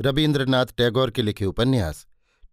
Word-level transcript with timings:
रविन्द्रनाथ 0.00 0.66
टैगोर 0.66 1.10
के 1.10 1.22
लिखे 1.22 1.44
उपन्यास, 1.44 2.06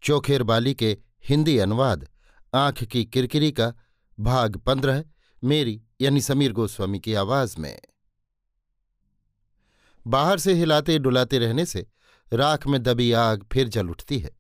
चोखेर 0.04 0.44
बाली 0.44 0.74
के 0.74 0.98
हिंदी 1.26 1.58
अनुवाद, 1.58 2.10
आँख 2.54 2.84
की 2.84 3.06
किरकिरी 3.06 3.52
का 3.52 3.74
भाग 4.20 4.58
पंद्रह, 4.58 5.04
मेरी 5.44 5.84
यानी 6.02 6.22
समीर 6.22 6.52
गोस्वामी 6.52 7.00
की 7.00 7.14
आवाज़ 7.14 7.58
में। 7.60 7.82
बाहर 10.08 10.38
से 10.38 10.54
हिलाते 10.54 11.00
डुलाते 11.00 11.40
रहने 11.40 11.66
से 11.66 11.88
राख 12.34 12.68
में 12.68 12.84
दबी 12.84 13.12
आग 13.12 13.46
फिर 13.54 13.68
जल 13.68 13.90
उठती 13.90 14.20
है। 14.20 14.32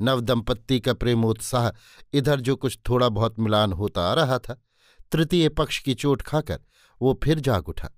नवदंपत्ति 0.00 0.80
का 0.80 0.94
प्रेमोत्साह 0.94 1.70
इधर 2.12 2.40
जो 2.40 2.56
कुछ 2.56 2.78
थोड़ा 2.88 3.08
बहुत 3.08 3.38
मिलान 3.38 3.72
होता 3.72 4.10
आ 4.10 4.14
रहा 4.14 4.38
था, 4.38 4.62
तृतीय 5.12 5.48
पक्ष 5.48 5.78
की 5.78 5.94
चोट 5.94 6.22
खाकर 6.22 6.60
वो 7.02 7.20
फिर 7.24 7.40
जाग 7.40 7.68
उठा। 7.68 7.90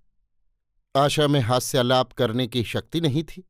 आशा 0.96 1.28
में 1.28 1.40
हास्यालाप 1.40 2.12
करने 2.12 2.46
की 2.46 2.64
शक्ति 2.64 3.00
नहीं 3.00 3.24
थी 3.24 3.48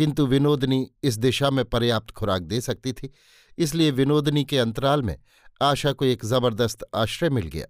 किंतु 0.00 0.24
विनोदनी 0.26 0.86
इस 1.04 1.16
दिशा 1.18 1.48
में 1.50 1.64
पर्याप्त 1.64 2.10
खुराक 2.10 2.42
दे 2.42 2.60
सकती 2.60 2.92
थी, 2.92 3.10
इसलिए 3.58 3.90
विनोदनी 3.90 4.44
के 4.44 4.58
अंतराल 4.58 5.02
में 5.02 5.16
आशा 5.62 5.92
को 5.92 6.04
एक 6.04 6.24
ज़बरदस्त 6.24 6.84
आश्रय 6.94 7.30
मिल 7.30 7.46
गया। 7.46 7.66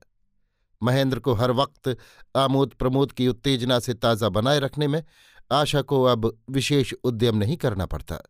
महेंद्र 0.82 1.18
को 1.18 1.32
हर 1.34 1.50
वक्त 1.52 1.96
आमोद 2.36 2.74
प्रमोद 2.74 3.12
की 3.12 3.26
उत्तेजना 3.28 3.78
से 3.78 3.94
ताज़ा 3.94 4.28
बनाए 4.28 4.58
रखने 4.58 4.88
में 4.88 5.02
आशा 5.52 5.82
को 5.82 6.02
अब 6.04 6.32
विशेष 6.50 6.92
उद्यम 7.04 7.36
नहीं 7.36 7.56
करना 7.56 7.86
पड़ता। 7.86 8.22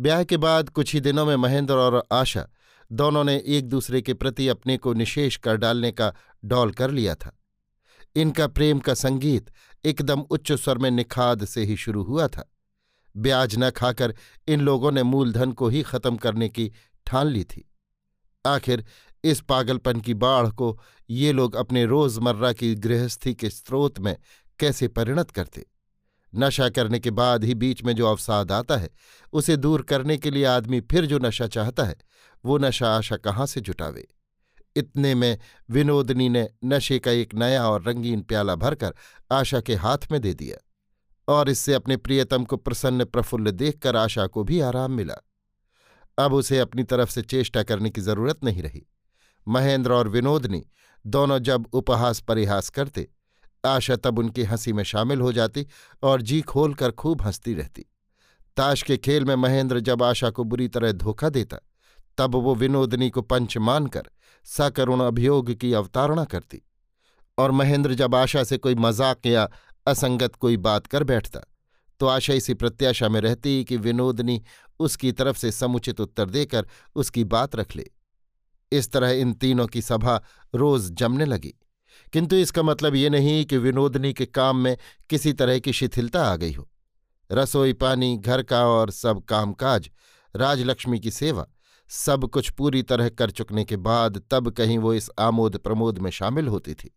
ब्याह 0.00 0.22
के 0.24 0.36
बाद 0.36 0.68
कुछ 0.68 0.94
ही 0.94 1.00
दिनों 1.00 1.26
में 1.26 1.36
महेंद्र 1.38 1.74
और 1.74 2.02
आशा 2.12 2.46
दोनों 2.90 3.24
ने 3.24 3.42
एक 3.46 3.68
दूसरे 3.68 4.02
के 4.02 4.14
प्रति 4.14 4.48
अपने 4.48 4.76
को 4.76 4.92
निशेष 4.94 5.36
कर 5.36 5.56
डालने 5.56 5.92
का 5.92 6.12
डौल 6.44 6.72
कर 6.72 6.90
लिया 6.90 7.14
था। 7.14 7.36
इनका 8.16 8.46
प्रेम 8.48 8.78
का 8.78 8.94
संगीत 8.94 9.50
एकदम 9.84 10.20
उच्च 10.20 10.52
स्वर 10.52 10.78
में 10.78 10.90
निखाद 10.90 11.44
से 11.44 11.64
ही 11.64 11.76
शुरू 11.76 12.02
हुआ 12.02 12.28
था। 12.28 12.52
ब्याज 13.16 13.56
न 13.58 13.70
खाकर 13.70 14.14
इन 14.48 14.60
लोगों 14.60 14.92
ने 14.92 15.02
मूलधन 15.02 15.52
को 15.52 15.68
ही 15.68 15.82
खत्म 15.82 16.16
करने 16.16 16.48
की 16.48 16.72
ठान 17.06 17.26
ली 17.26 17.44
थी। 17.44 17.70
आखिर 18.46 18.84
इस 19.24 19.40
पागलपन 19.40 20.00
की 20.00 20.14
बाढ़ 20.14 20.50
को 20.50 20.80
ये 21.10 21.32
लोग 21.32 21.54
अपने 21.54 21.84
रोज़मर्रा 21.84 22.52
की 22.52 22.74
गृहस्थी 22.74 23.34
के 23.34 23.50
स्रोत 23.50 23.98
में 23.98 24.16
कैसे 24.58 24.88
परिणत 24.88 25.30
करते? 25.30 25.66
नशा 26.34 26.68
करने 26.68 26.98
के 26.98 27.10
बाद 27.10 27.44
ही 27.44 27.54
बीच 27.54 27.82
में 27.82 27.96
जो 27.96 28.06
अवसाद 28.06 28.52
आता 28.52 28.76
है, 28.76 28.90
उसे 29.32 29.56
दूर 29.56 29.82
करने 29.82 30.16
के 30.16 30.30
लिए 30.30 30.44
आदमी 30.44 30.80
फिर 30.80 31.06
जो 31.06 31.18
नशा 31.18 31.46
चाहता 31.46 31.84
है, 31.84 31.96
वो 32.44 32.58
नशा 32.58 32.96
आशा 32.96 33.16
कहाँ 33.16 33.46
से 33.46 33.60
जुटावे? 33.60 34.08
इतने 34.80 35.14
में 35.14 35.38
विनोदनी 35.70 36.28
ने 36.28 36.48
नशे 36.64 36.98
का 36.98 37.10
एक 37.10 37.34
नया 37.34 37.68
और 37.68 37.82
रंगीन 37.82 38.22
प्याला 38.22 38.54
भरकर 38.54 38.94
आशा 39.32 39.60
के 39.60 39.74
हाथ 39.74 40.10
में 40.12 40.20
दे 40.20 40.34
दिया 40.34 40.56
और 41.28 41.48
इससे 41.48 41.74
अपने 41.74 41.96
प्रियतम 41.96 42.44
को 42.44 42.56
प्रसन्न 42.56 43.04
प्रफुल्ल 43.04 43.50
देखकर 43.50 43.96
आशा 43.96 44.26
को 44.26 44.44
भी 44.44 44.60
आराम 44.60 44.92
मिला। 44.92 45.14
अब 46.18 46.34
उसे 46.34 46.58
अपनी 46.58 46.82
तरफ़ 46.84 47.10
से 47.10 47.22
चेष्टा 47.22 47.62
करने 47.62 47.90
की 47.90 48.00
ज़रूरत 48.00 48.44
नहीं 48.44 48.62
रही। 48.62 48.86
महेंद्र 49.48 49.92
और 49.92 50.08
विनोदनी 50.08 50.66
दोनों 51.06 51.38
जब 51.38 51.66
उपहास 51.72 52.20
परिहास 52.20 52.68
करते, 52.68 53.08
आशा 53.66 53.96
तब 53.96 54.18
उनकी 54.18 54.42
हँसी 54.42 54.72
में 54.72 54.84
शामिल 54.84 55.20
हो 55.20 55.32
जाती 55.32 55.66
और 56.02 56.22
जी 56.22 56.40
खोलकर 56.40 56.90
खूब 56.90 57.22
हंसती 57.22 57.54
रहती। 57.54 57.86
ताश 58.56 58.82
के 58.82 58.96
खेल 58.96 59.24
में 59.24 59.34
महेंद्र 59.36 59.80
जब 59.80 60.02
आशा 60.02 60.30
को 60.30 60.44
बुरी 60.44 60.68
तरह 60.68 60.92
धोखा 60.92 61.28
देता, 61.28 61.56
तब 62.18 62.34
वो 62.34 62.54
विनोदनी 62.54 63.10
को 63.10 63.22
पंच 63.22 63.56
मानकर 63.58 64.10
सकरुण 64.50 65.00
अभियोग 65.00 65.52
की 65.52 65.72
अवतारणा 65.72 66.24
करती 66.24 66.62
और 67.38 67.50
महेंद्र 67.50 67.94
जब 67.94 68.14
आशा 68.14 68.44
से 68.44 68.58
कोई 68.58 68.74
मज़ाक 68.74 69.26
या 69.26 69.48
असंगत 69.86 70.34
कोई 70.34 70.56
बात 70.56 70.86
कर 70.86 71.04
बैठता 71.04 71.40
तो 72.00 72.06
आशा 72.06 72.32
इसी 72.32 72.54
प्रत्याशा 72.54 73.08
में 73.08 73.20
रहती 73.20 73.64
कि 73.64 73.76
विनोदनी 73.76 74.42
उसकी 74.80 75.12
तरफ़ 75.12 75.38
से 75.38 75.50
समुचित 75.52 76.00
उत्तर 76.00 76.30
देकर 76.30 76.66
उसकी 76.94 77.24
बात 77.24 77.56
रख 77.56 77.76
ले। 77.76 77.86
इस 78.72 78.90
तरह 78.92 79.10
इन 79.10 79.32
तीनों 79.32 79.66
की 79.66 79.82
सभा 79.82 80.14
रोज 80.54 80.90
जमने 80.92 81.24
लगी। 81.24 81.54
किंतु 82.12 82.36
इसका 82.36 82.62
मतलब 82.62 82.94
ये 82.94 83.10
नहीं 83.10 83.44
कि 83.44 83.58
विनोदनी 83.58 84.12
के 84.12 84.26
काम 84.26 84.56
में 84.56 84.76
किसी 85.10 85.32
तरह 85.32 85.58
की 85.58 85.72
शिथिलता 85.72 86.24
आ 86.24 86.36
गई 86.36 86.52
हो। 86.52 86.68
रसोई 87.30 87.72
पानी, 87.72 88.16
घर 88.16 88.42
का 88.42 88.64
और 88.66 88.90
सब 88.90 89.24
कामकाज, 89.24 89.90
राजलक्ष्मी 90.34 91.00
की 91.00 91.10
सेवा 91.10 91.46
सब 91.90 92.24
कुछ 92.26 92.50
पूरी 92.50 92.82
तरह 92.82 93.08
कर 93.08 93.30
चुकने 93.30 93.64
के 93.64 93.76
बाद 93.76 94.22
तब 94.30 94.50
कहीं 94.50 94.78
वो 94.78 94.94
इस 94.94 95.10
आमोद 95.18 95.56
प्रमोद 95.56 95.98
में 95.98 96.10
शामिल 96.10 96.48
होती 96.48 96.74
थी। 96.74 96.94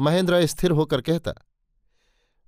महेंद्र 0.00 0.46
स्थिर 0.46 0.70
होकर 0.70 1.00
कहता, 1.00 1.34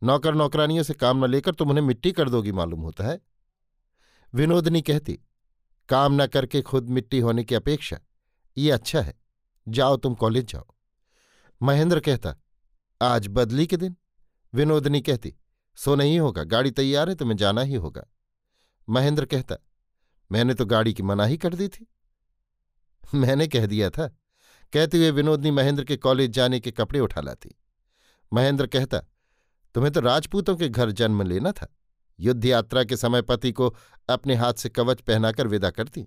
नौकर 0.02 0.34
नौकरानियों 0.34 0.82
से 0.82 0.94
काम 0.94 1.24
न 1.24 1.28
लेकर 1.28 1.54
तुम 1.54 1.70
उन्हें 1.70 1.84
मिट्टी 1.84 2.12
कर 2.12 2.28
दोगी, 2.28 2.52
मालूम 2.52 2.80
होता 2.80 3.04
है? 3.04 3.20
विनोदनी 4.34 4.82
कहती, 4.82 5.20
काम 5.88 6.22
न 6.22 6.26
करके 6.26 6.62
खुद 6.62 6.90
मिट्टी 6.90 7.18
होने 7.18 7.44
की 7.44 7.54
अपेक्षा, 7.54 7.98
ये 8.58 8.70
अच्छा 8.70 9.00
है। 9.00 9.14
जाओ 9.68 9.96
तुम 9.96 10.14
कॉलेज 10.14 10.52
जाओ। 10.52 10.66
महेंद्र 11.62 12.00
कहता, 12.00 12.36
आज 13.02 13.26
बदली 13.30 13.66
के 13.66 13.76
दिन? 13.76 13.96
विनोदनी 14.54 15.00
कहती, 15.00 15.34
सो 15.74 15.94
नहीं 15.94 16.20
होगा, 16.20 16.44
गाड़ी 16.44 16.70
तैयार 16.70 17.08
है, 17.08 17.14
तुम्हें 17.14 17.36
जाना 17.36 17.60
ही 17.60 17.74
होगा। 17.74 18.04
महेंद्र 18.88 19.24
कहता 19.24 19.56
मैंने 20.32 20.54
तो 20.54 20.66
गाड़ी 20.66 20.94
की 20.94 21.02
मनाही 21.02 21.36
कर 21.36 21.54
दी 21.54 21.68
थी। 21.68 21.86
मैंने 23.14 23.46
कह 23.48 23.66
दिया 23.66 23.90
था, 23.90 24.06
कहते 24.72 24.98
हुए 24.98 25.10
विनोदनी 25.10 25.50
महेंद्र 25.50 25.84
के 25.84 25.96
कॉलेज 25.96 26.30
जाने 26.30 26.60
के 26.60 26.70
कपड़े 26.70 27.00
उठा 27.00 27.20
लाती। 27.20 27.54
महेंद्र 28.32 28.66
कहता, 28.66 28.98
तुम्हें 29.74 29.92
तो 29.92 30.00
राजपूतों 30.00 30.56
के 30.56 30.68
घर 30.68 30.90
जन्म 30.90 31.22
लेना 31.22 31.52
था। 31.52 31.74
युद्ध 32.20 32.44
यात्रा 32.44 32.84
के 32.84 32.96
समय 32.96 33.22
पति 33.22 33.52
को 33.52 33.74
अपने 34.08 34.34
हाथ 34.34 34.54
से 34.54 34.68
कवच 34.68 35.00
पहनाकर 35.00 35.46
विदा 35.46 35.70
करती 35.70 36.06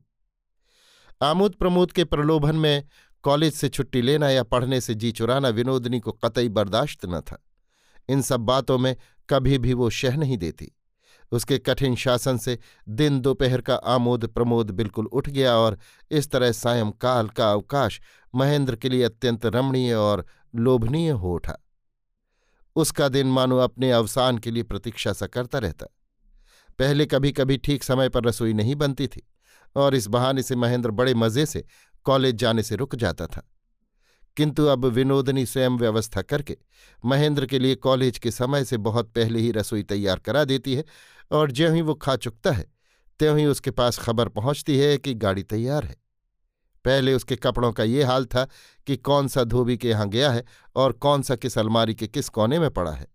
आमोद 1.21 1.55
प्रमोद 1.55 1.91
के 1.91 2.03
प्रलोभन 2.03 2.55
में 2.55 2.83
कॉलेज 3.23 3.53
से 3.53 3.69
छुट्टी 3.69 4.01
लेना 4.01 4.29
या 4.29 4.43
पढ़ने 4.43 4.81
से 4.81 4.93
जी 4.95 5.11
चुराना 5.11 5.49
विनोदनी 5.49 5.99
को 5.99 6.11
कतई 6.11 6.49
बर्दाश्त 6.49 7.05
न 7.05 7.21
था। 7.21 7.43
इन 8.09 8.21
सब 8.21 8.39
बातों 8.39 8.77
में 8.77 8.95
कभी 9.29 9.57
भी 9.57 9.73
वो 9.73 9.89
शह 9.89 10.15
नहीं 10.17 10.37
देती। 10.37 10.71
उसके 11.31 11.57
कठिन 11.57 11.95
शासन 11.95 12.37
से 12.37 12.57
दिन 12.89 13.19
दोपहर 13.19 13.61
का 13.61 13.75
आमोद 13.75 14.25
प्रमोद 14.27 14.71
बिल्कुल 14.71 15.05
उठ 15.05 15.29
गया 15.29 15.55
और 15.55 15.77
इस 16.11 16.31
तरह 16.31 16.51
सायंकाल 16.51 17.27
का 17.27 17.51
अवकाश 17.51 17.99
महेंद्र 18.35 18.75
के 18.75 18.89
लिए 18.89 19.03
अत्यंत 19.03 19.45
रमणीय 19.45 19.93
और 19.93 20.25
लोभनीय 20.55 21.09
हो 21.09 21.33
उठा। 21.33 21.57
उसका 22.75 23.07
दिन 23.09 23.27
मानो 23.27 23.57
अपने 23.57 23.91
अवसान 23.91 24.37
के 24.37 24.51
लिए 24.51 24.63
प्रतीक्षा 24.63 25.13
सा 25.13 25.27
करता 25.27 25.59
रहता। 25.59 25.85
पहले 26.79 27.05
कभी 27.05 27.31
कभी 27.31 27.57
ठीक 27.57 27.83
समय 27.83 28.09
पर 28.09 28.23
रसोई 28.23 28.53
नहीं 28.53 28.75
बनती 28.75 29.07
थी 29.07 29.27
और 29.75 29.95
इस 29.95 30.07
बहाने 30.07 30.43
से 30.43 30.55
महेंद्र 30.55 30.91
बड़े 30.91 31.13
मज़े 31.13 31.45
से 31.45 31.63
कॉलेज 32.05 32.35
जाने 32.35 32.63
से 32.63 32.75
रुक 32.75 32.95
जाता 32.95 33.27
था। 33.27 33.47
किंतु 34.37 34.65
अब 34.65 34.85
विनोदनी 34.85 35.45
स्वयं 35.45 35.77
व्यवस्था 35.77 36.21
करके 36.21 36.57
महेंद्र 37.05 37.45
के 37.45 37.59
लिए 37.59 37.75
कॉलेज 37.75 38.17
के 38.17 38.31
समय 38.31 38.65
से 38.65 38.77
बहुत 38.77 39.11
पहले 39.11 39.39
ही 39.39 39.51
रसोई 39.51 39.83
तैयार 39.83 40.19
करा 40.19 40.43
देती 40.43 40.75
है 40.75 40.83
और 41.31 41.51
ज्यों 41.51 41.75
ही 41.75 41.81
वो 41.81 41.93
खा 41.93 42.15
चुकता 42.15 42.51
है, 42.51 42.65
त्यों 43.19 43.37
ही 43.37 43.45
उसके 43.45 43.71
पास 43.71 43.97
खबर 43.97 44.29
पहुँचती 44.29 44.77
है 44.77 44.97
कि 44.97 45.13
गाड़ी 45.13 45.43
तैयार 45.43 45.83
है। 45.83 45.95
पहले 46.85 47.13
उसके 47.13 47.35
कपड़ों 47.35 47.71
का 47.71 47.83
ये 47.83 48.03
हाल 48.03 48.25
था 48.25 48.47
कि 48.87 48.97
कौन 48.97 49.27
सा 49.27 49.43
धोबी 49.43 49.77
के 49.77 49.89
यहाँ 49.89 50.09
गया 50.09 50.31
है 50.31 50.43
और 50.75 50.91
कौन 50.91 51.21
सा 51.21 51.35
किस 51.35 51.57
अलमारी 51.57 51.95
के 51.95 52.07
किस 52.07 52.29
कोने 52.29 52.59
में 52.59 52.69
पड़ा 52.69 52.91
है। 52.91 53.07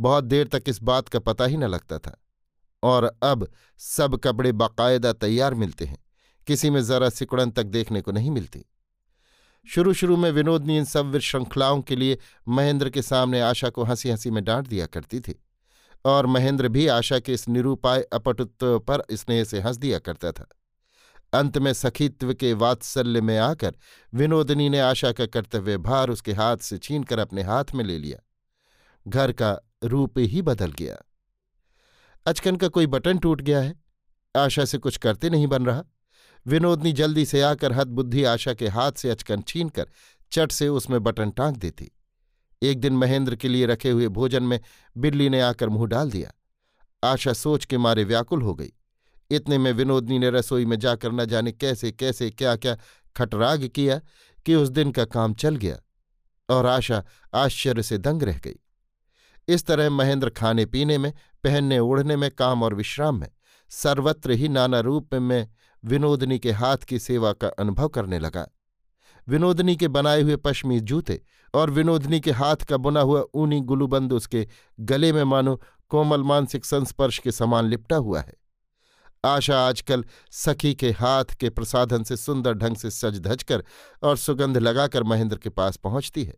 बहुत 0.00 0.24
देर 0.24 0.46
तक 0.46 0.62
इस 0.68 0.82
बात 0.82 1.08
का 1.08 1.18
पता 1.18 1.44
ही 1.44 1.56
न 1.56 1.64
लगता 1.64 1.98
था। 1.98 2.16
और 2.82 3.18
अब 3.22 3.48
सब 3.78 4.16
कपड़े 4.16 4.52
बाकायदा 4.52 5.12
तैयार 5.12 5.54
मिलते 5.54 5.84
हैं, 5.84 5.98
किसी 6.46 6.70
में 6.70 6.84
जरा 6.84 7.08
सिकुड़न 7.10 7.50
तक 7.50 7.64
देखने 7.64 8.00
को 8.00 8.12
नहीं 8.12 8.30
मिलती। 8.30 8.64
शुरू 9.68 9.92
शुरू 9.92 10.16
में 10.16 10.30
विनोदनी 10.30 10.78
इन 10.78 10.84
सब 10.84 11.18
श्रृंखलाओं 11.18 11.82
के 11.82 11.96
लिए 11.96 12.18
महेंद्र 12.48 12.90
के 12.90 13.02
सामने 13.02 13.40
आशा 13.40 13.70
को 13.70 13.84
हँसी 13.84 14.10
हँसी 14.10 14.30
में 14.30 14.44
डांट 14.44 14.66
दिया 14.66 14.86
करती 14.86 15.20
थी। 15.20 15.42
और 16.04 16.26
महेंद्र 16.26 16.68
भी 16.68 16.86
आशा 16.86 17.18
के 17.18 17.32
इस 17.32 17.48
निरूपाय 17.48 18.02
अपटुत्व 18.02 18.78
पर 18.78 19.02
स्नेह 19.12 19.44
से 19.44 19.60
हंस 19.60 19.76
दिया 19.76 19.98
करता 19.98 20.32
था। 20.32 20.48
अंत 21.32 21.58
में 21.58 21.72
सखीत्व 21.72 22.34
के 22.34 22.52
वात्सल्य 22.52 23.20
में 23.20 23.38
आकर 23.38 23.74
विनोदनी 24.14 24.68
ने 24.68 24.80
आशा 24.80 25.12
का 25.12 25.26
कर्तव्य 25.26 25.76
भार 25.76 26.10
उसके 26.10 26.32
हाथ 26.32 26.56
से 26.56 26.78
छीनकर 26.78 27.18
अपने 27.18 27.42
हाथ 27.42 27.64
में 27.74 27.84
ले 27.84 27.98
लिया। 27.98 28.18
घर 29.08 29.32
का 29.32 29.58
रूप 29.84 30.18
ही 30.18 30.42
बदल 30.42 30.72
गया। 30.72 30.96
अचकन 32.26 32.56
का 32.56 32.68
कोई 32.68 32.86
बटन 32.86 33.18
टूट 33.18 33.40
गया 33.40 33.60
है। 33.60 33.80
आशा 34.36 34.64
से 34.64 34.78
कुछ 34.78 34.96
करते 34.96 35.30
नहीं 35.30 35.46
बन 35.46 35.66
रहा। 35.66 35.84
विनोदनी 36.46 36.92
जल्दी 36.92 37.24
से 37.24 37.42
आकर 37.42 37.72
हद 37.72 37.86
बुद्धि 37.86 38.24
आशा 38.24 38.54
के 38.54 38.68
हाथ 38.68 38.92
से 38.92 39.10
अचकन 39.10 39.42
छीनकर 39.42 39.86
चट 40.32 40.52
से 40.52 40.68
उसमें 40.68 41.02
बटन 41.02 41.30
टांग 41.30 41.56
देती। 41.56 41.90
एक 42.62 42.80
दिन 42.80 42.92
महेंद्र 42.92 43.36
के 43.36 43.48
लिए 43.48 43.66
रखे 43.66 43.90
हुए 43.90 44.08
भोजन 44.08 44.42
में 44.42 44.60
बिल्ली 44.96 45.28
ने 45.28 45.40
आकर 45.40 45.68
मुँह 45.68 45.86
डाल 45.86 46.10
दिया। 46.10 46.32
आशा 47.04 47.32
सोच 47.32 47.64
के 47.64 47.78
मारे 47.78 48.04
व्याकुल 48.04 48.42
हो 48.42 48.54
गई। 48.54 48.72
इतने 49.30 49.58
में 49.58 49.72
विनोदनी 49.72 50.18
ने 50.18 50.30
रसोई 50.30 50.66
में 50.66 50.78
जाकर 50.78 51.12
न 51.12 51.24
जाने 51.24 51.52
कैसे 51.52 51.92
कैसे 51.92 52.30
क्या 52.30 52.56
क्या 52.56 52.76
खटराग 53.16 53.66
किया 53.66 54.00
कि 54.46 54.54
उस 54.54 54.68
दिन 54.68 54.92
का 54.92 55.04
काम 55.04 55.34
चल 55.34 55.56
गया 55.56 55.78
और 56.54 56.66
आशा 56.66 57.04
आश्चर्य 57.34 57.82
से 57.82 57.98
दंग 57.98 58.22
रह 58.22 58.38
गई। 58.38 58.56
इस 59.48 59.66
तरह 59.66 59.90
महेंद्र 59.90 60.30
खाने 60.30 60.66
पीने 60.66 60.98
में, 60.98 61.12
पहनने 61.44 61.78
ओढ़ने 61.78 62.16
में, 62.16 62.30
काम 62.30 62.62
और 62.62 62.74
विश्राम 62.74 63.20
में 63.20 63.28
सर्वत्र 63.68 64.30
ही 64.30 64.48
नाना 64.48 64.80
रूप 64.80 65.14
में 65.14 65.48
विनोदनी 65.84 66.38
के 66.38 66.52
हाथ 66.52 66.76
की 66.76 66.98
सेवा 66.98 67.32
का 67.32 67.48
अनुभव 67.48 67.88
करने 67.88 68.18
लगा। 68.18 68.46
विनोदनी 69.30 69.76
के 69.76 69.88
बनाए 69.88 70.22
हुए 70.22 70.36
पश्मी 70.36 70.80
जूते 70.80 71.20
और 71.54 71.70
विनोदनी 71.70 72.20
के 72.20 72.30
हाथ 72.30 72.64
का 72.68 72.76
बुना 72.76 73.00
हुआ 73.00 73.22
ऊनी 73.34 73.60
गुलूबंद 73.60 74.12
उसके 74.12 74.46
गले 74.80 75.12
में 75.12 75.22
मानो 75.24 75.54
कोमल 75.90 76.22
मानसिक 76.22 76.64
संस्पर्श 76.64 77.18
के 77.18 77.32
समान 77.32 77.64
लिपटा 77.64 77.96
हुआ 77.96 78.20
है। 78.20 78.34
आशा 79.24 79.58
आजकल 79.60 80.04
सखी 80.30 80.74
के 80.74 80.90
हाथ 80.90 81.34
के 81.40 81.50
प्रसाधन 81.50 82.02
से 82.02 82.16
सुंदर 82.16 82.54
ढंग 82.54 82.76
से 82.76 82.90
सज 82.90 83.20
धज 83.20 83.42
कर 83.42 83.64
और 84.02 84.16
सुगंध 84.16 84.58
लगाकर 84.58 85.02
महेंद्र 85.02 85.36
के 85.36 85.50
पास 85.50 85.76
पहुँचती 85.76 86.24
है। 86.24 86.34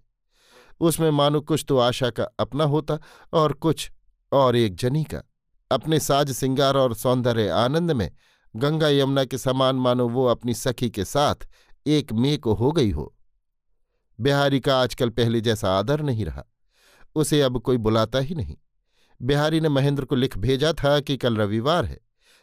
उसमें 0.80 1.10
मानो 1.10 1.40
कुछ 1.40 1.64
तो 1.68 1.78
आशा 1.78 2.10
का 2.10 2.24
अपना 2.40 2.64
होता 2.64 2.98
और 3.32 3.52
कुछ 3.52 3.90
और 4.32 4.56
एक 4.56 4.76
जनी 4.76 5.04
का। 5.04 5.22
अपने 5.70 6.00
साज 6.00 6.32
सिंगार 6.32 6.76
और 6.76 6.94
सौंदर्य 6.94 7.48
आनंद 7.48 7.92
में 7.92 8.10
गंगा 8.54 8.88
यमुना 8.88 9.24
के 9.24 9.38
समान 9.38 9.76
मानो 9.76 10.08
वो 10.08 10.26
अपनी 10.26 10.54
सखी 10.54 10.90
के 10.90 11.04
साथ 11.04 11.46
एक 11.86 12.12
मे 12.12 12.36
को 12.36 12.54
हो 12.54 12.72
गई 12.72 12.90
हो। 12.90 13.14
बिहारी 14.18 14.60
का 14.60 14.80
आजकल 14.80 15.10
पहले 15.10 15.40
जैसा 15.40 15.78
आदर 15.78 16.02
नहीं 16.02 16.24
रहा, 16.24 16.44
उसे 17.16 17.40
अब 17.42 17.58
कोई 17.58 17.76
बुलाता 17.76 18.18
ही 18.18 18.34
नहीं। 18.34 18.56
बिहारी 19.20 19.60
ने 19.60 19.68
महेंद्र 19.68 20.04
को 20.04 20.14
लिख 20.14 20.36
भेजा 20.38 20.72
था 20.72 20.98
कि 21.00 21.16
कल 21.16 21.36
रविवार 21.36 21.84
है, 21.84 21.98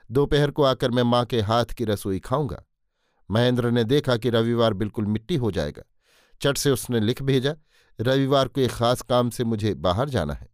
दोपहर 0.10 0.52
को 0.52 0.64
आकर 0.64 0.92
मैं 0.92 1.04
माँ 1.04 1.26
के 1.26 1.42
हाथ 1.42 1.66
की 1.66 1.86
रसोई 1.86 2.20
खाऊँगा। 2.20 2.64
महेंद्र 3.30 3.72
ने 3.72 3.84
देखा 3.84 4.18
कि 4.18 4.30
रविवार 4.30 4.74
बिल्कुल 4.74 5.06
मिट्टी 5.06 5.36
हो 5.36 5.52
जाएगा। 5.52 5.84
चट 6.42 6.58
से 6.58 6.72
उसने 6.72 7.00
लिख 7.00 7.22
भेजा, 7.22 7.56
रविवार 8.00 8.48
को 8.48 8.62
एक 8.62 8.72
खास 8.72 9.02
काम 9.02 9.30
से 9.30 9.44
मुझे 9.44 9.74
बाहर 9.74 10.10
जाना 10.10 10.34
है। 10.34 10.48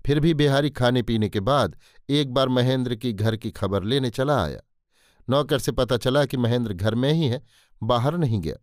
फिर 0.00 0.20
भी 0.20 0.34
बिहारी 0.34 0.70
खाने 0.70 1.02
पीने 1.02 1.28
के 1.28 1.40
बाद 1.40 1.76
एक 2.10 2.32
बार 2.34 2.48
महेंद्र 2.48 2.94
की 2.94 3.12
घर 3.12 3.36
की 3.36 3.50
खबर 3.50 3.84
लेने 3.84 4.10
चला 4.10 4.42
आया। 4.44 4.60
नौकर 5.28 5.58
से 5.58 5.72
पता 5.72 5.96
चला 5.96 6.24
कि 6.24 6.36
महेंद्र 6.36 6.72
घर 6.72 6.94
में 6.94 7.12
ही 7.12 7.26
है 7.26 7.42
बाहर 7.82 8.16
नहीं 8.16 8.40
गया। 8.40 8.56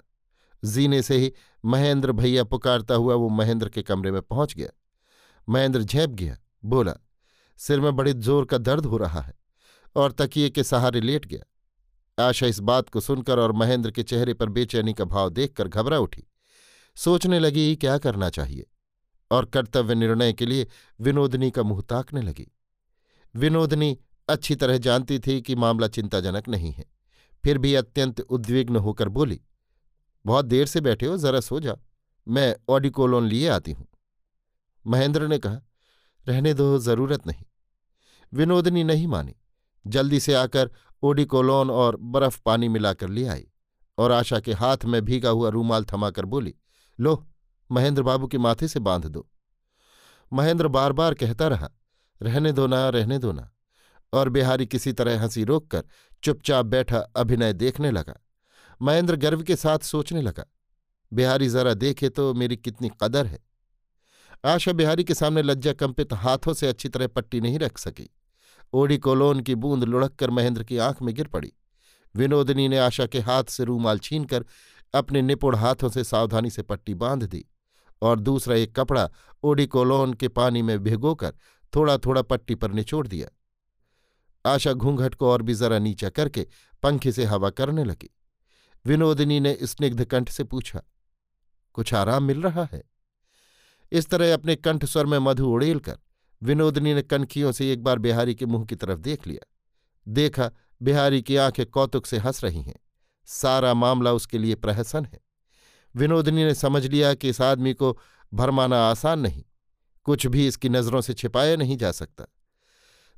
जीने 0.64 1.02
से 1.02 1.18
ही 1.18 1.34
महेंद्र 1.66 2.12
भैया 2.12 2.44
पुकारता 2.44 2.96
हुआ 2.96 3.16
वो 3.16 3.30
महेंद्र 3.30 3.70
के 3.70 3.82
कमरे 3.82 4.12
में 4.12 4.22
पहुँच 4.22 4.56
गया। 4.56 4.70
महेंद्र 5.50 5.84
झेप 5.84 6.10
गया, 6.10 6.38
बोला, 6.66 6.94
सिर 7.58 7.80
में 7.80 7.96
बड़े 7.96 8.14
ज़ोर 8.14 8.46
का 8.46 8.58
दर्द 8.58 8.86
हो 8.86 8.98
रहा 8.98 9.22
है 9.22 9.34
और 9.96 10.12
तकिए 10.12 10.50
के 10.50 10.64
सहारे 10.64 11.02
लेट 11.02 11.26
गया। 11.26 11.44
आशा 12.28 12.48
इस 12.48 12.60
बात 12.60 12.90
को 12.90 13.00
सुनकर 13.00 13.40
और 13.40 13.52
महेंद्र 13.52 13.92
के 13.92 14.04
चेहरे 14.04 14.34
पर 14.34 14.50
बेचैनी 14.50 14.94
का 14.94 15.04
भाव 15.04 15.30
देखकर 15.30 15.68
घबरा 15.68 16.00
उठी। 16.00 16.28
सोचने 16.96 17.40
लगी, 17.40 17.76
क्या 17.76 17.98
करना 17.98 18.30
चाहिए? 18.30 18.72
और 19.32 19.46
कर्तव्य 19.46 19.96
निर्णय 19.96 20.34
के 20.34 20.46
लिए 20.46 20.68
विनोदनी 21.02 21.52
का 21.52 21.64
मुँह 21.64 21.82
ताकने 21.82 22.22
लगी। 22.22 22.52
विनोदनी 23.36 23.98
अच्छी 24.30 24.56
तरह 24.56 24.78
जानती 24.78 25.20
थी 25.20 25.42
कि 25.42 25.56
मामला 25.56 25.88
चिंताजनक 25.88 26.48
नहीं 26.48 26.72
है। 26.72 26.86
फिर 27.44 27.58
भी 27.58 27.76
अत्यंत 27.76 28.20
उद्विग्न 28.20 28.76
होकर 28.76 29.10
बोली, 29.10 29.42
बहुत 30.26 30.46
देर 30.46 30.66
से 30.66 30.82
बैठे 30.82 31.06
हो, 31.06 31.18
जरा 31.18 31.40
सो 31.40 31.60
जा 31.60 31.78
मैं 32.28 32.56
ऑडिकोलोन 32.70 33.28
लिए 33.28 33.48
आती 33.48 33.72
हूँ। 33.72 33.88
महेंद्र 34.88 35.28
ने 35.28 35.38
कहा, 35.38 35.62
रहने 36.28 36.54
दो, 36.54 36.78
ज़रूरत 36.80 37.28
नहीं। 37.28 37.44
विनोदनी 38.34 38.84
नहीं 38.84 39.08
मानी। 39.08 39.36
जल्दी 39.88 40.20
से 40.20 40.34
आकर 40.34 40.72
ओडिकोलोन 41.04 41.70
और 41.72 41.96
बर्फ़ 41.96 42.42
पानी 42.46 42.68
मिलाकर 42.68 43.10
ले 43.10 43.26
आई 43.28 43.48
और 43.98 44.12
आशा 44.12 44.40
के 44.40 44.54
हाथ 44.54 44.78
में 44.86 45.02
भीगा 45.06 45.30
हुआ 45.30 45.50
रूमाल 45.50 45.86
थमाकर 45.86 46.26
बोली, 46.26 46.56
लो, 47.00 47.28
महेंद्र 47.72 48.04
बाबू 48.04 48.28
के 48.28 48.38
माथे 48.38 48.68
से 48.68 48.80
बाँध 48.80 49.06
दो। 49.06 49.28
महेंद्र 50.34 50.68
बार 50.68 50.94
बार 50.94 51.14
कहता 51.14 51.48
रहा, 51.48 51.70
रहने 52.22 52.52
दो 52.52 52.68
ना, 52.68 52.90
रहने 52.90 53.20
दो 53.20 53.32
ना। 53.32 53.52
और 54.14 54.30
बिहारी 54.30 54.66
किसी 54.66 54.94
तरह 54.94 55.22
हँसी 55.22 55.44
रोककर 55.44 55.84
चुपचाप 56.24 56.66
बैठा 56.66 57.00
अभिनय 57.16 57.54
देखने 57.54 57.92
लगा। 57.92 58.16
महेंद्र 58.82 59.16
गर्व 59.16 59.44
के 59.44 59.56
साथ 59.56 59.80
सोचने 59.80 60.22
लगा, 60.22 60.46
बिहारी 61.12 61.50
जरा 61.50 61.74
देखे 61.74 62.10
तो 62.10 62.34
मेरी 62.34 62.56
कितनी 62.56 62.92
कदर 63.04 63.26
है। 63.26 63.40
आशा 64.46 64.72
बिहारी 64.72 65.04
के 65.04 65.14
सामने 65.14 65.42
लज्जा 65.42 65.74
कंपित 65.74 66.14
हाथों 66.14 66.54
से 66.54 66.68
अच्छी 66.68 66.90
तरह 66.90 67.08
पट्टी 67.08 67.42
नहीं 67.42 67.60
रख 67.60 67.78
सकी। 67.78 68.10
ओढ़ी 68.74 68.98
कोलोन 68.98 69.40
की 69.40 69.56
बूंद 69.56 69.84
लुढ़क 69.84 70.16
कर 70.16 70.30
महेंद्र 70.30 70.64
की 70.64 70.78
आँख 70.78 71.02
में 71.02 71.14
गिर 71.16 71.28
पड़ी। 71.28 71.52
विनोदनी 72.16 72.68
ने 72.68 72.78
आशा 72.78 73.06
के 73.06 73.20
हाथ 73.20 73.44
से 73.44 73.64
रूमाल 73.64 74.00
छीनकर 74.00 74.46
अपने 74.94 75.22
निपुण 75.22 75.56
हाथों 75.56 75.90
से 75.90 76.04
सावधानी 76.04 76.50
से 76.50 76.62
पट्टी 76.62 76.94
बाँध 76.94 77.24
दी 77.24 77.46
और 78.02 78.20
दूसरा 78.20 78.56
एक 78.56 78.76
कपड़ा 78.76 79.10
ओडी 79.44 79.66
कोलोन 79.68 80.14
के 80.14 80.28
पानी 80.28 80.62
में 80.62 80.78
भिगोकर 80.80 81.34
थोड़ा 81.74 81.98
थोड़ा 81.98 82.22
पट्टी 82.22 82.56
पर 82.56 82.72
निचोड़ 82.72 83.08
दिया। 83.08 83.28
आशा 84.48 84.74
घूंघट 84.74 85.16
को 85.16 85.30
और 85.30 85.42
भी 85.42 85.54
जरा 85.54 85.80
नीचा 85.80 86.10
करके 86.10 86.48
पंखे 86.84 87.12
से 87.12 87.26
हवा 87.26 87.50
करने 87.50 87.84
लगी। 87.84 88.10
विनोदिनी 88.86 89.40
ने 89.40 89.58
स्निग्ध 89.64 90.06
कंठ 90.06 90.30
से 90.30 90.44
पूछा, 90.44 90.82
कुछ 91.76 91.94
आराम 91.94 92.24
मिल 92.24 92.42
रहा 92.42 92.68
है? 92.74 92.84
इस 93.92 94.10
तरह 94.10 94.34
अपने 94.34 94.56
कंठ 94.56 94.86
स्वर 94.86 95.06
में 95.06 95.18
मधु 95.20 95.48
उड़ेल 95.48 95.80
कर 95.80 95.98
विनोदनी 96.42 96.94
ने 96.94 97.02
कनखियों 97.02 97.52
से 97.52 97.72
एक 97.74 97.84
बार 97.84 98.00
बिहारी 98.00 98.36
के 98.36 98.46
मुँह 98.46 98.66
की 98.66 98.76
तरफ़ 98.76 99.00
देख 99.00 99.28
लिया। 99.28 99.46
देखा, 100.08 100.52
बिहारी 100.82 101.22
की 101.22 101.36
आँखें 101.36 101.66
कौतुक 101.66 102.06
से 102.06 102.18
हंस 102.18 102.44
रही 102.44 102.62
हैं। 102.62 102.76
सारा 103.28 103.74
मामला 103.74 104.12
उसके 104.14 104.38
लिए 104.38 104.56
प्रहसन 104.56 105.06
है। 105.06 105.20
विनोदनी 105.96 106.44
ने 106.46 106.54
समझ 106.54 106.86
लिया 106.86 107.14
कि 107.14 107.30
इस 107.30 107.42
आदमी 107.42 107.74
को 107.74 107.98
भरमाना 108.34 108.80
आसान 108.90 109.20
नहीं, 109.20 109.44
कुछ 110.06 110.28
भी 110.28 110.48
इसकी 110.48 110.70
नज़रों 110.70 111.02
से 111.02 111.14
छिपाया 111.14 111.56
नहीं 111.56 111.78
जा 111.78 111.92
सकता। 111.92 112.26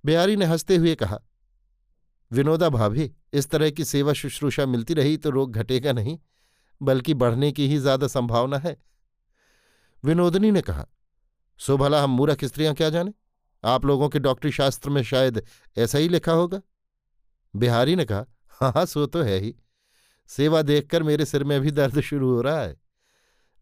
बिहारी 0.06 0.36
ने 0.36 0.46
हँसते 0.46 0.76
हुए 0.76 0.96
कहा 0.96 1.20
विनोदा 2.32 2.70
भाभी 2.70 3.12
इस 3.34 3.50
तरह 3.50 3.70
की 3.70 3.86
सेवा 3.86 4.14
शुश्रूषा 4.14 4.66
मिलती 4.66 4.94
रही 4.94 5.18
तो 5.18 5.30
रोग 5.30 5.54
घटेगा 5.54 5.92
नहीं, 5.94 6.18
बल्कि 6.82 7.14
बढ़ने 7.14 7.52
की 7.52 7.68
ही 7.68 7.78
ज़्यादा 7.78 8.08
संभावना 8.08 8.58
है। 8.58 8.76
विनोदनी 10.04 10.52
ने 10.52 10.62
कहा, 10.62 10.86
सो 11.60 11.78
भला 11.78 12.04
हम 12.04 12.10
मूर्ख 12.10 12.44
स्त्रियाँ 12.46 12.74
क्या 12.76 12.90
जाने? 12.90 13.14
आप 13.64 13.86
लोगों 13.86 14.10
के 14.10 14.20
डॉक्टरी 14.20 14.52
शास्त्र 14.52 14.90
में 14.90 15.02
शायद 15.04 15.42
ऐसा 15.78 15.98
ही 15.98 16.10
लिखा 16.10 16.32
होगा? 16.32 16.62
बिहारी 17.54 17.96
ने 17.96 18.06
कहा 18.06 18.26
हाँ 18.62 18.72
हाँ 18.76 18.86
सो 18.86 19.06
तो 19.06 19.22
है 19.22 19.38
ही। 19.40 19.56
सेवा 20.30 20.62
देखकर 20.62 21.04
मेरे 21.04 21.26
सिर 21.26 21.44
में 21.44 21.60
भी 21.62 21.72
दर्द 21.72 22.00
शुरू 22.02 22.30
हो 22.30 22.42
रहा 22.42 22.62
है। 22.62 22.76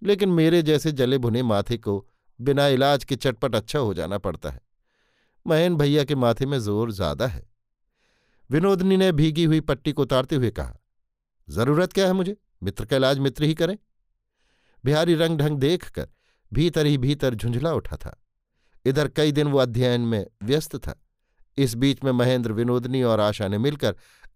लेकिन 0.02 0.30
मेरे 0.30 0.62
जैसे 0.62 0.92
जले 0.92 1.18
भुने 1.18 1.44
माथे 1.44 1.78
को 1.78 2.06
बिना 2.40 2.68
इलाज 2.68 3.04
के 3.04 3.16
चटपट 3.16 3.56
अच्छा 3.56 3.80
हो 3.80 3.94
जाना 3.94 4.18
पड़ता 4.18 4.50
है। 4.50 4.60
महेन 5.46 5.76
भैया 5.78 6.04
के 6.04 6.16
माथे 6.16 6.46
में 6.46 6.58
ज़ोर 6.60 6.92
ज़्यादा 6.92 7.28
है। 7.28 7.46
विनोदनी 8.50 8.98
ने 8.98 9.12
भीगी 9.12 9.44
हुई 9.44 9.60
पट्टी 9.60 9.92
को 9.92 10.02
उतारते 10.02 10.36
हुए 10.36 10.52
कहा, 10.52 10.74
ज़रूरत 11.48 11.94
क्या 11.94 12.06
है 12.08 12.14
मुझे? 12.14 12.36
मित्र 12.64 12.86
का 12.86 12.96
इलाज 12.96 13.20
मित्र 13.20 13.44
ही 13.44 13.54
करें। 13.54 13.78
बिहारी 14.84 15.16
रंग 15.16 15.38
ढंग 15.38 15.58
देखकर 15.58 16.08
भीतर 16.52 16.86
ही 16.86 16.98
भीतर 16.98 17.36
झुंझला 17.36 17.74
उठा 17.74 17.96
था। 17.96 18.16
इधर 18.86 19.08
कई 19.08 19.32
दिन 19.32 19.48
वो 19.48 19.58
अध्ययन 19.58 20.02
में 20.02 20.26
व्यस्त 20.44 20.76
था। 20.76 21.02
इस 21.58 21.74
बीच 21.76 22.04
में 22.04 22.12
महेंद्र, 22.12 22.52
विनोदनी 22.52 23.04
और 23.04 23.20
आशा 23.20 23.48
ने 23.48 23.58
मिलकर 23.58 23.96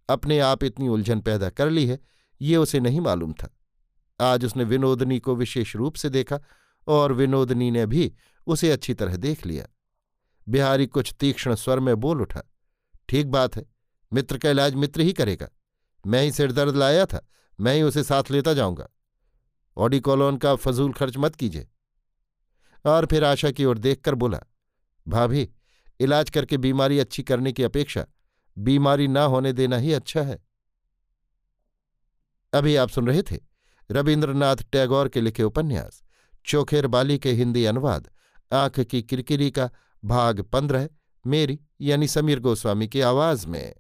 अपने 0.10 0.39
आप 0.39 0.63
इतनी 0.63 0.88
उलझन 0.88 1.20
पैदा 1.20 1.50
कर 1.50 1.70
ली 1.70 1.86
है, 1.88 2.00
ये 2.41 2.58
उसे 2.58 2.80
नहीं 2.80 3.01
मालूम 3.01 3.34
था। 3.34 3.50
आज 4.20 4.46
उसने 4.46 4.63
विनोदनी 4.63 5.20
को 5.20 5.36
विशेष 5.36 5.75
रूप 5.75 5.96
से 5.96 6.10
देखा 6.10 6.39
और 6.88 7.13
विनोदनी 7.13 7.72
ने 7.72 7.86
भी 7.86 8.12
उसे 8.48 8.72
अच्छी 8.72 8.94
तरह 8.94 9.15
देख 9.15 9.46
लिया। 9.46 9.68
बिहारी 10.48 10.88
कुछ 10.88 11.13
तीक्ष्ण 11.20 11.56
स्वर 11.56 11.80
में 11.80 11.96
बोल 11.96 12.22
उठा, 12.22 12.41
ठीक 13.10 13.27
बात 13.27 13.56
है। 13.56 13.65
मित्र 14.13 14.38
का 14.38 14.50
इलाज 14.50 14.75
मित्र 14.75 15.01
ही 15.01 15.13
करेगा। 15.13 15.48
मैं 16.08 16.24
ही 16.24 16.32
सिरदर्द 16.32 16.75
लाया 16.75 17.06
था, 17.06 17.27
मैं 17.60 17.75
ही 17.75 17.82
उसे 17.82 18.03
साथ 18.03 18.24
लेता 18.32 18.53
जाऊँगा। 18.53 18.88
ऑडी 19.77 20.00
कॉलोन 20.00 20.38
का 20.38 20.56
फजूल 20.56 20.94
खर्च 20.94 21.18
मत 21.18 21.36
कीजिए। 21.36 21.68
और 22.86 23.06
फिर 23.06 23.24
आशा 23.24 23.51
की 23.51 23.65
ओर 23.65 23.77
देखकर 23.77 24.15
बोला, 24.15 24.39
भाभी, 25.08 25.50
इलाज 26.00 26.30
करके 26.30 26.58
बीमारी 26.58 27.00
अच्छी 27.00 27.24
करने 27.24 27.51
की 27.51 27.63
अपेक्षा, 27.63 28.06
बीमारी 28.58 29.08
ना 29.08 29.24
होने 29.24 29.53
देना 29.53 29.77
ही 29.77 29.94
अच्छा 29.94 30.22
है। 30.22 30.44
अभी 32.53 32.75
आप 32.75 32.89
सुन 32.89 33.08
रहे 33.08 33.22
थे 33.22 33.39
रविन्द्रनाथ 33.91 34.56
टैगोर 34.56 35.10
के 35.10 35.22
लिखे 35.22 35.44
उपन्यास, 35.44 36.03
चोखेर 36.46 36.88
बाली 36.88 37.20
के 37.20 37.32
हिंदी 37.32 37.65
अनुवाद, 37.65 38.10
आँख 38.53 38.80
की 38.80 39.03
किरकिरी 39.03 39.51
का 39.51 39.70
भाग 40.06 40.41
पंद्रह, 40.41 40.89
मेरी 41.27 41.60
यानी 41.82 42.08
समीर 42.08 42.39
गोस्वामी 42.39 42.88
की 42.88 43.01
आवाज़ 43.01 43.48
में। 43.48 43.75